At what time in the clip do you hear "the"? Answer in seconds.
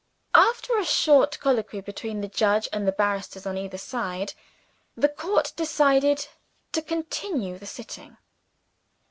2.21-2.27, 2.87-2.91, 4.97-5.09, 7.59-7.67